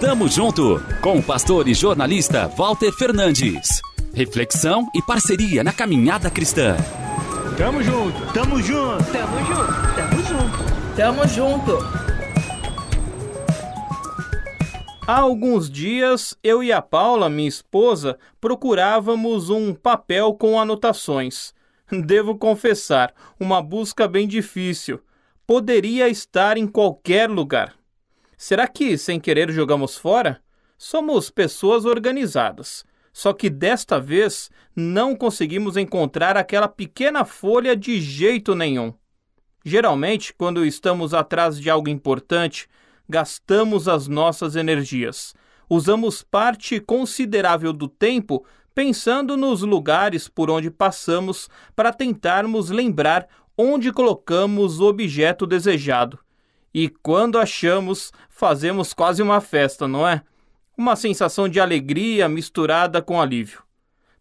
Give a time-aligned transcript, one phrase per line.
[0.00, 3.80] Tamo junto com o pastor e jornalista Walter Fernandes.
[4.12, 6.76] Reflexão e parceria na caminhada cristã.
[7.56, 12.02] Tamo junto, tamo junto, tamo junto, tamo junto, tamo junto.
[15.06, 21.54] Há alguns dias, eu e a Paula, minha esposa, procurávamos um papel com anotações.
[21.90, 25.00] Devo confessar, uma busca bem difícil.
[25.46, 27.74] Poderia estar em qualquer lugar.
[28.44, 30.42] Será que, sem querer, jogamos fora?
[30.76, 32.84] Somos pessoas organizadas.
[33.12, 38.92] Só que desta vez não conseguimos encontrar aquela pequena folha de jeito nenhum.
[39.64, 42.66] Geralmente, quando estamos atrás de algo importante,
[43.08, 45.36] gastamos as nossas energias.
[45.70, 53.92] Usamos parte considerável do tempo pensando nos lugares por onde passamos para tentarmos lembrar onde
[53.92, 56.18] colocamos o objeto desejado.
[56.74, 60.22] E quando achamos, fazemos quase uma festa, não é?
[60.76, 63.62] Uma sensação de alegria misturada com alívio.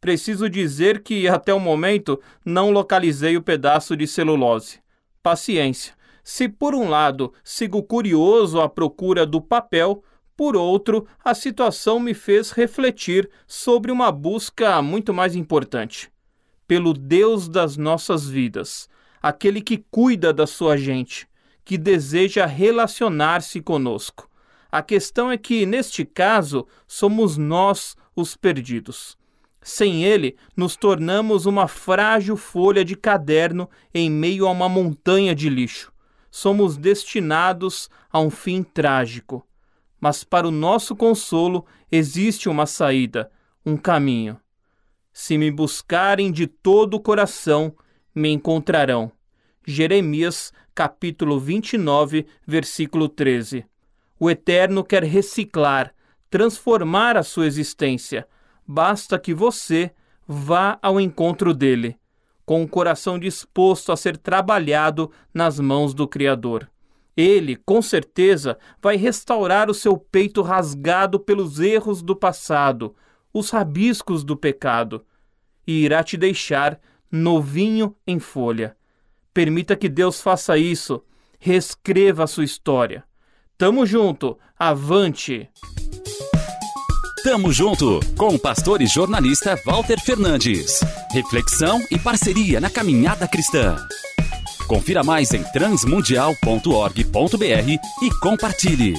[0.00, 4.80] Preciso dizer que, até o momento, não localizei o pedaço de celulose.
[5.22, 5.94] Paciência.
[6.24, 10.02] Se por um lado sigo curioso à procura do papel,
[10.36, 16.10] por outro, a situação me fez refletir sobre uma busca muito mais importante.
[16.66, 18.88] Pelo Deus das nossas vidas,
[19.20, 21.27] aquele que cuida da sua gente,
[21.68, 24.26] que deseja relacionar-se conosco.
[24.72, 29.18] A questão é que, neste caso, somos nós os perdidos.
[29.60, 35.50] Sem ele, nos tornamos uma frágil folha de caderno em meio a uma montanha de
[35.50, 35.92] lixo.
[36.30, 39.46] Somos destinados a um fim trágico.
[40.00, 43.30] Mas para o nosso consolo existe uma saída,
[43.62, 44.40] um caminho.
[45.12, 47.76] Se me buscarem de todo o coração,
[48.14, 49.12] me encontrarão.
[49.70, 53.66] Jeremias capítulo 29, versículo 13.
[54.18, 55.92] O Eterno quer reciclar,
[56.30, 58.26] transformar a sua existência.
[58.66, 59.90] Basta que você
[60.26, 61.98] vá ao encontro dele,
[62.46, 66.66] com o coração disposto a ser trabalhado nas mãos do Criador.
[67.14, 72.96] Ele, com certeza, vai restaurar o seu peito rasgado pelos erros do passado,
[73.34, 75.04] os rabiscos do pecado,
[75.66, 76.80] e irá te deixar
[77.12, 78.77] novinho em folha.
[79.38, 81.00] Permita que Deus faça isso.
[81.38, 83.04] Reescreva a sua história.
[83.56, 84.36] Tamo junto.
[84.58, 85.48] Avante.
[87.22, 90.80] Tamo junto com o pastor e jornalista Walter Fernandes.
[91.12, 93.76] Reflexão e parceria na caminhada cristã.
[94.66, 97.70] Confira mais em transmundial.org.br
[98.02, 98.94] e compartilhe.